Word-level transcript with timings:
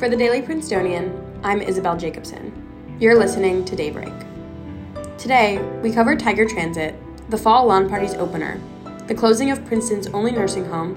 For 0.00 0.08
the 0.08 0.16
Daily 0.16 0.40
Princetonian, 0.40 1.38
I'm 1.44 1.60
Isabel 1.60 1.94
Jacobson. 1.94 2.96
You're 2.98 3.18
listening 3.18 3.66
to 3.66 3.76
Daybreak. 3.76 4.14
Today, 5.18 5.58
we 5.82 5.92
cover 5.92 6.16
Tiger 6.16 6.48
Transit, 6.48 6.94
the 7.28 7.36
fall 7.36 7.68
Lawnparties 7.68 8.16
opener, 8.16 8.58
the 9.08 9.14
closing 9.14 9.50
of 9.50 9.62
Princeton's 9.66 10.06
only 10.06 10.32
nursing 10.32 10.64
home, 10.64 10.96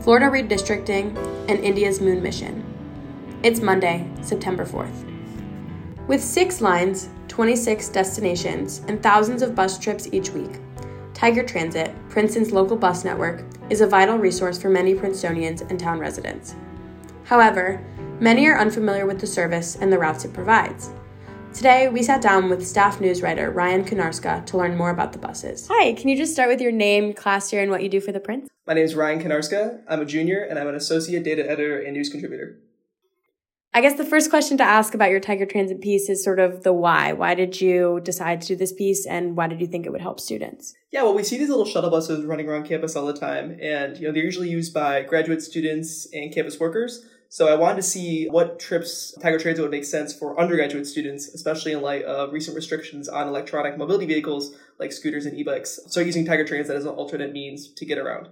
Florida 0.00 0.24
redistricting, 0.24 1.14
and 1.50 1.60
India's 1.60 2.00
moon 2.00 2.22
mission. 2.22 2.64
It's 3.42 3.60
Monday, 3.60 4.10
September 4.22 4.64
4th. 4.64 5.04
With 6.06 6.24
six 6.24 6.62
lines, 6.62 7.10
26 7.28 7.90
destinations, 7.90 8.80
and 8.88 9.02
thousands 9.02 9.42
of 9.42 9.54
bus 9.54 9.78
trips 9.78 10.08
each 10.12 10.30
week, 10.30 10.60
Tiger 11.12 11.42
Transit, 11.42 11.94
Princeton's 12.08 12.52
local 12.52 12.78
bus 12.78 13.04
network, 13.04 13.44
is 13.68 13.82
a 13.82 13.86
vital 13.86 14.16
resource 14.16 14.56
for 14.56 14.70
many 14.70 14.94
Princetonians 14.94 15.60
and 15.60 15.78
town 15.78 15.98
residents. 15.98 16.54
However, 17.24 17.80
many 18.20 18.46
are 18.46 18.58
unfamiliar 18.58 19.06
with 19.06 19.18
the 19.18 19.26
service 19.26 19.76
and 19.76 19.90
the 19.90 19.98
routes 19.98 20.24
it 20.24 20.32
provides. 20.34 20.92
Today, 21.54 21.88
we 21.88 22.02
sat 22.02 22.20
down 22.20 22.48
with 22.48 22.64
staff 22.64 23.00
news 23.00 23.22
writer 23.22 23.50
Ryan 23.50 23.84
Konarska 23.84 24.44
to 24.46 24.56
learn 24.56 24.76
more 24.76 24.90
about 24.90 25.12
the 25.12 25.18
buses. 25.18 25.66
Hi, 25.68 25.94
can 25.94 26.08
you 26.08 26.16
just 26.16 26.32
start 26.32 26.48
with 26.48 26.60
your 26.60 26.70
name, 26.70 27.12
class 27.12 27.52
year, 27.52 27.62
and 27.62 27.70
what 27.70 27.82
you 27.82 27.88
do 27.88 28.00
for 28.00 28.12
the 28.12 28.20
Prince? 28.20 28.48
My 28.66 28.74
name 28.74 28.84
is 28.84 28.94
Ryan 28.94 29.20
Konarska. 29.20 29.80
I'm 29.88 30.00
a 30.00 30.04
junior 30.04 30.42
and 30.42 30.58
I'm 30.58 30.68
an 30.68 30.74
associate 30.74 31.24
data 31.24 31.44
editor 31.44 31.80
and 31.80 31.94
news 31.94 32.08
contributor. 32.08 32.60
I 33.72 33.80
guess 33.80 33.96
the 33.96 34.04
first 34.04 34.30
question 34.30 34.58
to 34.58 34.64
ask 34.64 34.94
about 34.94 35.10
your 35.10 35.20
Tiger 35.20 35.46
Transit 35.46 35.80
piece 35.80 36.08
is 36.08 36.22
sort 36.22 36.40
of 36.40 36.64
the 36.64 36.72
why. 36.72 37.12
Why 37.12 37.34
did 37.34 37.60
you 37.60 38.00
decide 38.02 38.40
to 38.42 38.48
do 38.48 38.56
this 38.56 38.72
piece 38.72 39.06
and 39.06 39.36
why 39.36 39.46
did 39.46 39.60
you 39.60 39.66
think 39.66 39.86
it 39.86 39.92
would 39.92 40.00
help 40.00 40.18
students? 40.18 40.74
Yeah, 40.90 41.04
well, 41.04 41.14
we 41.14 41.22
see 41.22 41.38
these 41.38 41.48
little 41.48 41.64
shuttle 41.64 41.90
buses 41.90 42.24
running 42.24 42.48
around 42.48 42.66
campus 42.66 42.96
all 42.96 43.06
the 43.06 43.14
time, 43.14 43.56
and 43.62 43.96
you 43.96 44.06
know 44.06 44.12
they're 44.12 44.24
usually 44.24 44.50
used 44.50 44.74
by 44.74 45.02
graduate 45.02 45.40
students 45.40 46.08
and 46.12 46.34
campus 46.34 46.58
workers. 46.58 47.06
So 47.32 47.46
I 47.46 47.54
wanted 47.54 47.76
to 47.76 47.82
see 47.82 48.26
what 48.26 48.58
trips 48.58 49.16
Tiger 49.22 49.38
Transit 49.38 49.62
would 49.62 49.70
make 49.70 49.84
sense 49.84 50.12
for 50.12 50.38
undergraduate 50.38 50.84
students, 50.84 51.28
especially 51.28 51.70
in 51.70 51.80
light 51.80 52.02
of 52.02 52.32
recent 52.32 52.56
restrictions 52.56 53.08
on 53.08 53.28
electronic 53.28 53.78
mobility 53.78 54.04
vehicles 54.04 54.52
like 54.80 54.90
scooters 54.90 55.26
and 55.26 55.38
e-bikes. 55.38 55.78
So 55.86 56.00
using 56.00 56.26
Tiger 56.26 56.44
Transit 56.44 56.74
as 56.74 56.86
an 56.86 56.90
alternate 56.90 57.32
means 57.32 57.72
to 57.74 57.86
get 57.86 57.98
around. 57.98 58.30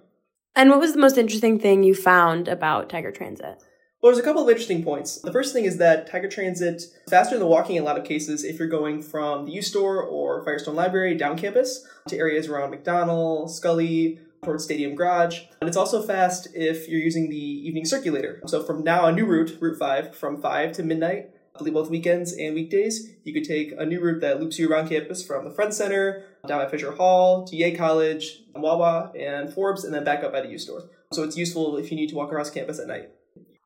And 0.57 0.69
what 0.69 0.81
was 0.81 0.95
the 0.95 0.99
most 0.99 1.17
interesting 1.17 1.61
thing 1.61 1.85
you 1.85 1.95
found 1.95 2.49
about 2.49 2.89
Tiger 2.89 3.13
Transit? 3.13 3.63
Well, 4.03 4.13
there's 4.13 4.19
a 4.19 4.25
couple 4.25 4.43
of 4.43 4.49
interesting 4.49 4.83
points. 4.83 5.21
The 5.21 5.33
first 5.33 5.53
thing 5.53 5.65
is 5.65 5.79
that 5.79 6.11
Tiger 6.11 6.29
Transit 6.29 6.75
is 6.75 6.93
faster 7.09 7.39
than 7.39 7.47
walking 7.47 7.77
in 7.77 7.83
a 7.83 7.87
lot 7.87 7.99
of 7.99 8.05
cases 8.05 8.43
if 8.43 8.59
you're 8.59 8.67
going 8.67 9.01
from 9.01 9.47
the 9.47 9.53
U 9.53 9.63
Store 9.63 10.03
or 10.03 10.45
Firestone 10.45 10.75
Library 10.75 11.17
down 11.17 11.39
campus 11.39 11.87
to 12.09 12.17
areas 12.17 12.49
around 12.49 12.75
McDonnell, 12.75 13.49
Scully, 13.49 14.19
towards 14.43 14.65
Stadium 14.65 14.95
Garage. 14.95 15.41
And 15.61 15.69
it's 15.69 15.77
also 15.77 16.03
fast 16.03 16.49
if 16.55 16.89
you're 16.89 17.01
using 17.01 17.29
the 17.31 17.37
evening 17.37 17.85
circulator. 17.85 18.41
So 18.47 18.63
from 18.63 18.83
now, 18.83 19.07
a 19.07 19.13
new 19.13 19.27
route, 19.27 19.57
Route 19.61 19.79
5, 19.79 20.17
from 20.17 20.41
5 20.41 20.73
to 20.73 20.83
midnight, 20.83 21.31
I 21.55 21.59
believe 21.59 21.75
both 21.75 21.91
weekends 21.91 22.33
and 22.33 22.55
weekdays, 22.55 23.11
you 23.25 23.35
could 23.35 23.45
take 23.45 23.73
a 23.77 23.85
new 23.85 24.01
route 24.01 24.21
that 24.21 24.41
loops 24.41 24.59
you 24.59 24.71
around 24.71 24.89
campus 24.89 25.27
from 25.27 25.45
the 25.45 25.51
Friends 25.51 25.77
Center, 25.77 26.25
down 26.47 26.61
at 26.61 26.71
Fisher 26.71 26.93
Hall, 26.93 27.45
to 27.47 27.57
Yeh 27.57 27.75
College, 27.75 28.45
Wawa, 28.55 29.13
and 29.19 29.53
Forbes, 29.53 29.85
and 29.85 29.93
then 29.93 30.05
back 30.05 30.23
up 30.23 30.33
by 30.33 30.41
the 30.41 30.49
U 30.51 30.59
Store. 30.59 30.85
So 31.13 31.25
it's 31.25 31.37
useful 31.37 31.77
if 31.77 31.91
you 31.91 31.97
need 31.97 32.11
to 32.11 32.15
walk 32.15 32.29
across 32.29 32.51
campus 32.51 32.79
at 32.79 32.87
night. 32.87 33.11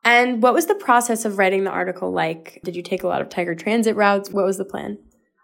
And 0.03 0.41
what 0.41 0.53
was 0.53 0.65
the 0.65 0.75
process 0.75 1.23
of 1.23 1.37
writing 1.37 1.63
the 1.63 1.71
article 1.71 2.11
like? 2.11 2.59
Did 2.63 2.75
you 2.75 2.81
take 2.81 3.03
a 3.03 3.07
lot 3.07 3.21
of 3.21 3.29
Tiger 3.29 3.55
Transit 3.55 3.95
routes? 3.95 4.29
What 4.31 4.45
was 4.45 4.57
the 4.57 4.65
plan? 4.65 4.97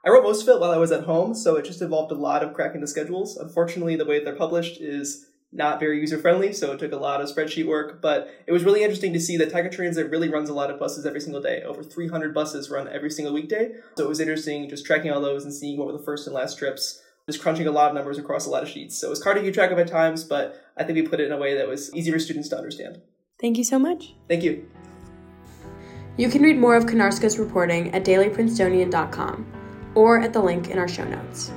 I 0.10 0.12
wrote 0.12 0.24
most 0.24 0.42
of 0.42 0.50
it 0.50 0.60
while 0.60 0.72
I 0.72 0.78
was 0.78 0.92
at 0.92 1.04
home, 1.04 1.36
so 1.36 1.56
it 1.56 1.66
just 1.66 1.84
involved 1.84 2.12
a 2.12 2.16
lot 2.16 2.42
of 2.42 2.56
cracking 2.56 2.82
the 2.82 2.88
schedules. 2.88 3.38
Unfortunately, 3.38 3.96
the 3.96 4.06
way 4.06 4.24
they're 4.24 4.36
published 4.36 4.82
is 4.82 5.28
not 5.52 5.80
very 5.80 6.00
user 6.00 6.18
friendly, 6.18 6.52
so 6.52 6.72
it 6.72 6.80
took 6.80 6.94
a 6.94 6.98
lot 6.98 7.22
of 7.22 7.30
spreadsheet 7.30 7.68
work. 7.68 8.02
But 8.02 8.28
it 8.48 8.52
was 8.52 8.64
really 8.64 8.82
interesting 8.82 9.14
to 9.14 9.20
see 9.20 9.38
that 9.38 9.52
Tiger 9.52 9.70
Transit 9.70 10.10
really 10.10 10.28
runs 10.28 10.50
a 10.50 10.54
lot 10.56 10.72
of 10.72 10.80
buses 10.80 11.06
every 11.06 11.22
single 11.22 11.44
day. 11.44 11.62
Over 11.62 11.84
300 11.84 12.34
buses 12.34 12.72
run 12.72 12.88
every 12.88 13.12
single 13.12 13.36
weekday. 13.36 13.74
So 13.98 14.06
it 14.06 14.10
was 14.10 14.20
interesting 14.20 14.68
just 14.68 14.84
tracking 14.84 15.12
all 15.12 15.22
those 15.22 15.44
and 15.44 15.54
seeing 15.54 15.78
what 15.78 15.86
were 15.86 15.94
the 15.94 16.04
first 16.04 16.26
and 16.26 16.36
last 16.36 16.58
trips, 16.58 17.04
just 17.28 17.40
crunching 17.40 17.68
a 17.68 17.72
lot 17.72 17.90
of 17.90 17.94
numbers 17.94 18.18
across 18.18 18.48
a 18.48 18.50
lot 18.50 18.64
of 18.64 18.70
sheets. 18.70 18.98
So 18.98 19.06
it 19.06 19.12
was 19.12 19.24
hard 19.24 19.38
to 19.38 19.44
keep 19.44 19.54
track 19.54 19.70
of 19.70 19.78
at 19.78 19.90
times, 19.90 20.24
but 20.24 20.60
I 20.76 20.86
think 20.86 20.96
we 20.96 21.04
put 21.04 21.20
it 21.20 21.28
in 21.28 21.34
a 21.34 21.38
way 21.38 21.56
that 21.56 21.68
was 21.68 21.94
easy 21.94 22.12
for 22.12 22.18
students 22.18 22.50
to 22.50 22.58
understand. 22.58 23.00
Thank 23.40 23.60
you 23.60 23.64
so 23.64 23.78
much. 23.78 24.16
Thank 24.28 24.42
you. 24.42 24.68
You 26.18 26.30
can 26.30 26.42
read 26.42 26.58
more 26.58 26.76
of 26.76 26.88
Konarska's 26.88 27.38
reporting 27.38 27.94
at 27.94 28.04
dailyprincetonian.com 28.04 29.59
or 29.96 30.20
at 30.20 30.34
the 30.34 30.42
link 30.42 30.70
in 30.70 30.78
our 30.78 30.88
show 30.88 31.04
notes. 31.04 31.52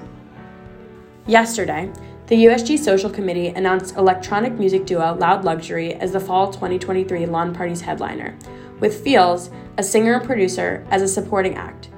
Yesterday, 1.26 1.92
the 2.26 2.46
USG 2.46 2.78
Social 2.78 3.10
Committee 3.10 3.48
announced 3.48 3.96
electronic 3.96 4.54
music 4.54 4.86
duo 4.86 5.14
Loud 5.14 5.44
Luxury 5.44 5.94
as 5.94 6.12
the 6.12 6.20
fall 6.20 6.52
2023 6.52 7.26
Lawnparties 7.26 7.80
headliner, 7.80 8.36
with 8.80 9.04
Feels, 9.04 9.50
a 9.76 9.82
singer 9.82 10.14
and 10.14 10.24
producer, 10.24 10.86
as 10.90 11.02
a 11.02 11.08
supporting 11.08 11.56
act. 11.56 11.90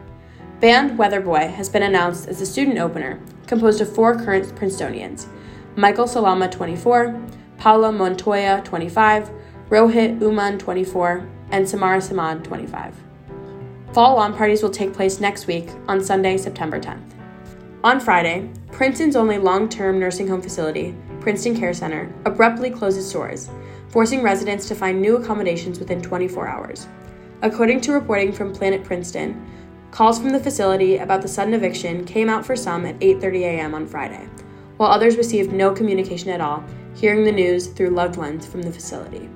Band 0.60 0.98
Weatherboy 0.98 1.52
has 1.52 1.68
been 1.68 1.82
announced 1.82 2.26
as 2.28 2.38
the 2.38 2.46
student 2.46 2.78
opener, 2.78 3.20
composed 3.46 3.80
of 3.80 3.94
four 3.94 4.16
current 4.16 4.46
Princetonians 4.56 5.26
Michael 5.76 6.06
Salama, 6.06 6.48
24, 6.48 7.20
Paula 7.58 7.92
Montoya, 7.92 8.62
25, 8.64 9.30
Rohit 9.68 10.20
Uman, 10.20 10.58
24, 10.58 11.28
and 11.50 11.68
Samara 11.68 11.98
Samad 11.98 12.44
25. 12.44 13.03
Fall 13.94 14.16
lawn 14.16 14.34
parties 14.34 14.60
will 14.60 14.70
take 14.70 14.92
place 14.92 15.20
next 15.20 15.46
week 15.46 15.68
on 15.86 16.02
Sunday, 16.02 16.36
September 16.36 16.80
10th. 16.80 17.12
On 17.84 18.00
Friday, 18.00 18.50
Princeton's 18.72 19.14
only 19.14 19.38
long 19.38 19.68
term 19.68 20.00
nursing 20.00 20.26
home 20.26 20.42
facility, 20.42 20.96
Princeton 21.20 21.56
Care 21.56 21.72
Center, 21.72 22.12
abruptly 22.24 22.70
closes 22.70 23.12
doors, 23.12 23.48
forcing 23.90 24.20
residents 24.20 24.66
to 24.66 24.74
find 24.74 25.00
new 25.00 25.18
accommodations 25.18 25.78
within 25.78 26.02
24 26.02 26.48
hours. 26.48 26.88
According 27.42 27.82
to 27.82 27.92
reporting 27.92 28.32
from 28.32 28.52
Planet 28.52 28.82
Princeton, 28.82 29.40
calls 29.92 30.18
from 30.18 30.30
the 30.30 30.40
facility 30.40 30.96
about 30.96 31.22
the 31.22 31.28
sudden 31.28 31.54
eviction 31.54 32.04
came 32.04 32.28
out 32.28 32.44
for 32.44 32.56
some 32.56 32.84
at 32.86 32.98
8:30 32.98 33.42
a.m. 33.42 33.76
on 33.76 33.86
Friday, 33.86 34.28
while 34.76 34.90
others 34.90 35.16
received 35.16 35.52
no 35.52 35.70
communication 35.72 36.30
at 36.30 36.40
all, 36.40 36.64
hearing 36.96 37.22
the 37.22 37.30
news 37.30 37.68
through 37.68 37.90
loved 37.90 38.16
ones 38.16 38.44
from 38.44 38.62
the 38.62 38.72
facility. 38.72 39.30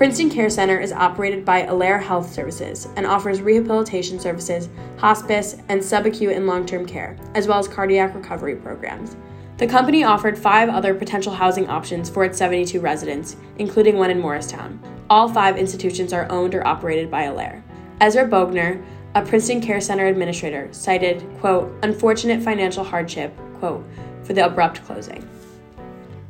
Princeton 0.00 0.30
Care 0.30 0.48
Center 0.48 0.80
is 0.80 0.92
operated 0.92 1.44
by 1.44 1.66
Alair 1.66 2.02
Health 2.02 2.32
Services 2.32 2.88
and 2.96 3.06
offers 3.06 3.42
rehabilitation 3.42 4.18
services, 4.18 4.70
hospice, 4.96 5.58
and 5.68 5.78
subacute 5.78 6.34
and 6.34 6.46
long 6.46 6.64
term 6.64 6.86
care, 6.86 7.18
as 7.34 7.46
well 7.46 7.58
as 7.58 7.68
cardiac 7.68 8.14
recovery 8.14 8.56
programs. 8.56 9.18
The 9.58 9.66
company 9.66 10.02
offered 10.02 10.38
five 10.38 10.70
other 10.70 10.94
potential 10.94 11.34
housing 11.34 11.68
options 11.68 12.08
for 12.08 12.24
its 12.24 12.38
72 12.38 12.80
residents, 12.80 13.36
including 13.58 13.98
one 13.98 14.10
in 14.10 14.18
Morristown. 14.18 14.80
All 15.10 15.28
five 15.28 15.58
institutions 15.58 16.14
are 16.14 16.32
owned 16.32 16.54
or 16.54 16.66
operated 16.66 17.10
by 17.10 17.24
Alair. 17.24 17.62
Ezra 18.00 18.26
Bogner, 18.26 18.82
a 19.14 19.20
Princeton 19.20 19.60
Care 19.60 19.82
Center 19.82 20.06
administrator, 20.06 20.72
cited, 20.72 21.22
quote, 21.40 21.76
unfortunate 21.82 22.42
financial 22.42 22.84
hardship, 22.84 23.36
quote, 23.58 23.84
for 24.24 24.32
the 24.32 24.46
abrupt 24.46 24.82
closing. 24.86 25.28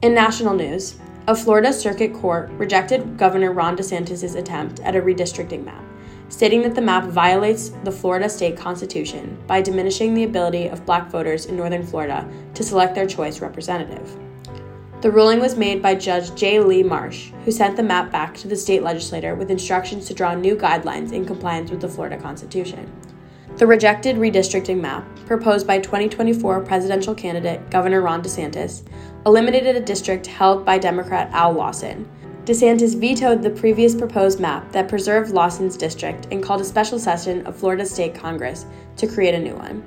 In 0.03 0.13
national 0.13 0.55
news, 0.55 0.97
a 1.29 1.35
Florida 1.37 1.73
Circuit 1.73 2.15
Court 2.15 2.51
rejected 2.53 3.19
Governor 3.19 3.53
Ron 3.53 3.77
DeSantis' 3.77 4.37
attempt 4.37 4.81
at 4.81 4.97
a 4.97 5.03
redistricting 5.03 5.65
map, 5.65 5.85
stating 6.29 6.63
that 6.63 6.75
the 6.75 6.81
map 6.81 7.05
violates 7.05 7.71
the 7.85 7.93
Florida 7.93 8.29
state 8.29 8.57
constitution 8.57 9.39
by 9.47 9.61
diminishing 9.61 10.15
the 10.15 10.25
ability 10.25 10.69
of 10.69 10.87
black 10.87 11.11
voters 11.11 11.47
in 11.47 11.57
northern 11.57 11.85
Florida 11.85 12.29
to 12.55 12.63
select 12.63 12.95
their 12.95 13.07
choice 13.07 13.41
representative. 13.41 14.17
The 15.03 15.11
ruling 15.11 15.41
was 15.41 15.57
made 15.57 15.83
by 15.83 15.95
Judge 15.95 16.35
J. 16.35 16.61
Lee 16.61 16.83
Marsh, 16.83 17.31
who 17.45 17.51
sent 17.51 17.77
the 17.77 17.83
map 17.83 18.11
back 18.11 18.37
to 18.39 18.49
the 18.49 18.57
state 18.57 18.83
legislature 18.83 19.35
with 19.35 19.51
instructions 19.51 20.07
to 20.07 20.15
draw 20.15 20.35
new 20.35 20.57
guidelines 20.57 21.13
in 21.13 21.25
compliance 21.25 21.71
with 21.71 21.81
the 21.81 21.89
Florida 21.89 22.19
Constitution. 22.19 22.91
The 23.57 23.67
rejected 23.67 24.17
redistricting 24.17 24.81
map, 24.81 25.07
proposed 25.31 25.65
by 25.65 25.79
2024 25.79 26.61
presidential 26.63 27.15
candidate 27.15 27.71
Governor 27.71 28.01
Ron 28.01 28.21
DeSantis, 28.21 28.83
eliminated 29.25 29.77
a 29.77 29.81
district 29.81 30.27
held 30.27 30.65
by 30.65 30.77
Democrat 30.77 31.31
Al 31.33 31.53
Lawson. 31.53 32.11
DeSantis 32.47 32.99
vetoed 32.99 33.41
the 33.41 33.51
previous 33.51 33.95
proposed 33.95 34.41
map 34.41 34.73
that 34.73 34.89
preserved 34.89 35.31
Lawson's 35.31 35.77
district 35.77 36.27
and 36.33 36.43
called 36.43 36.61
a 36.61 36.65
special 36.65 36.99
session 36.99 37.47
of 37.47 37.55
Florida 37.57 37.87
State 37.87 38.13
Congress 38.13 38.67
to 38.97 39.07
create 39.07 39.37
a 39.37 39.39
new 39.39 39.55
one. 39.55 39.85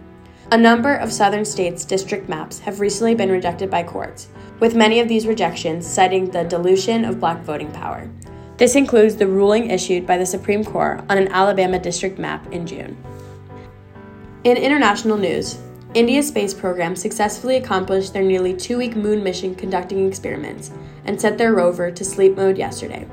A 0.53 0.57
number 0.57 0.95
of 0.95 1.11
southern 1.11 1.43
states' 1.43 1.83
district 1.83 2.29
maps 2.29 2.59
have 2.59 2.79
recently 2.79 3.13
been 3.13 3.29
rejected 3.29 3.69
by 3.69 3.83
courts, 3.83 4.29
with 4.61 4.75
many 4.75 5.01
of 5.01 5.09
these 5.09 5.27
rejections 5.27 5.85
citing 5.85 6.31
the 6.31 6.45
dilution 6.45 7.03
of 7.03 7.19
black 7.19 7.41
voting 7.41 7.69
power. 7.73 8.09
This 8.55 8.77
includes 8.77 9.17
the 9.17 9.27
ruling 9.27 9.71
issued 9.71 10.07
by 10.07 10.17
the 10.17 10.25
Supreme 10.25 10.63
Court 10.63 11.01
on 11.09 11.17
an 11.17 11.27
Alabama 11.27 11.79
district 11.79 12.17
map 12.17 12.49
in 12.53 12.65
June. 12.65 12.95
In 14.43 14.57
international 14.57 15.15
news, 15.15 15.57
India's 15.93 16.27
space 16.27 16.53
program 16.53 16.97
successfully 16.97 17.55
accomplished 17.55 18.11
their 18.11 18.23
nearly 18.23 18.53
two 18.53 18.77
week 18.77 18.93
moon 18.93 19.23
mission 19.23 19.55
conducting 19.55 20.05
experiments 20.05 20.69
and 21.05 21.19
set 21.19 21.37
their 21.37 21.53
rover 21.53 21.89
to 21.89 22.03
sleep 22.03 22.35
mode 22.35 22.57
yesterday. 22.57 23.07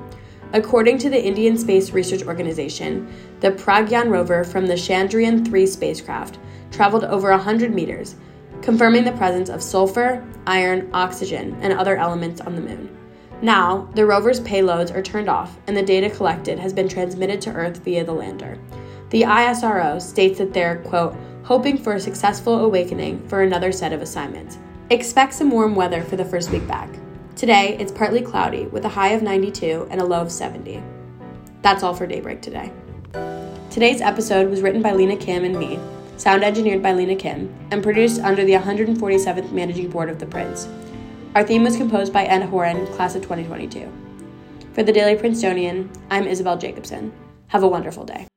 According 0.55 0.99
to 0.99 1.09
the 1.09 1.25
Indian 1.25 1.56
Space 1.56 1.93
Research 1.93 2.25
Organization, 2.25 3.06
the 3.38 3.53
Pragyan 3.53 4.11
rover 4.11 4.43
from 4.43 4.67
the 4.67 4.75
Chandrayaan 4.75 5.47
3 5.47 5.67
spacecraft 5.67 6.41
traveled 6.73 7.05
over 7.05 7.31
100 7.31 7.73
meters, 7.73 8.17
confirming 8.61 9.05
the 9.05 9.12
presence 9.12 9.50
of 9.50 9.62
sulfur, 9.62 10.26
iron, 10.49 10.91
oxygen, 10.93 11.56
and 11.61 11.73
other 11.73 11.97
elements 11.97 12.41
on 12.41 12.56
the 12.56 12.61
moon. 12.61 12.88
Now, 13.41 13.88
the 13.94 14.05
rover's 14.05 14.41
payloads 14.41 14.93
are 14.93 15.00
turned 15.00 15.29
off 15.29 15.56
and 15.69 15.76
the 15.76 15.83
data 15.83 16.11
collected 16.11 16.59
has 16.59 16.73
been 16.73 16.88
transmitted 16.88 17.41
to 17.43 17.53
Earth 17.53 17.76
via 17.85 18.03
the 18.03 18.12
lander. 18.12 18.59
The 19.11 19.23
ISRO 19.23 20.01
states 20.01 20.39
that 20.39 20.55
they're, 20.55 20.83
quote, 20.85 21.17
hoping 21.43 21.77
for 21.77 21.95
a 21.95 22.01
successful 22.01 22.61
awakening 22.61 23.27
for 23.27 23.43
another 23.43 23.73
set 23.73 23.93
of 23.93 24.03
assignments. 24.03 24.57
Expect 24.91 25.35
some 25.35 25.51
warm 25.51 25.75
weather 25.75 26.05
for 26.05 26.15
the 26.15 26.25
first 26.25 26.53
week 26.53 26.67
back. 26.69 26.89
Today, 27.35 27.77
it's 27.81 27.91
partly 27.91 28.23
cloudy 28.23 28.67
with 28.67 28.85
a 28.85 28.89
high 28.89 29.09
of 29.09 29.23
92 29.23 29.89
and 29.91 30.01
a 30.01 30.05
low 30.05 30.21
of 30.21 30.31
70. 30.31 30.81
That's 31.61 31.83
all 31.83 31.93
for 31.93 32.07
Daybreak 32.07 32.41
today. 32.41 32.73
Today's 33.69 34.01
episode 34.01 34.49
was 34.49 34.62
written 34.62 34.81
by 34.81 34.93
Lena 34.93 35.17
Kim 35.17 35.43
and 35.43 35.59
me, 35.59 35.81
sound 36.17 36.45
engineered 36.45 36.83
by 36.83 36.93
Lena 36.93 37.17
Kim, 37.17 37.53
and 37.73 37.83
produced 37.83 38.21
under 38.21 38.45
the 38.45 38.53
147th 38.53 39.51
Managing 39.51 39.91
Board 39.91 40.09
of 40.09 40.21
the 40.21 40.27
Prince. 40.27 40.69
Our 41.35 41.43
theme 41.43 41.65
was 41.65 41.77
composed 41.77 42.12
by 42.12 42.27
Ed 42.27 42.45
Horan, 42.45 42.87
class 42.95 43.17
of 43.17 43.23
2022. 43.23 43.91
For 44.73 44.85
the 44.85 44.93
Daily 44.93 45.17
Princetonian, 45.17 45.91
I'm 46.11 46.29
Isabel 46.29 46.57
Jacobson. 46.57 47.12
Have 47.49 47.65
a 47.65 47.69
wonderful 47.69 48.05
day. 48.05 48.30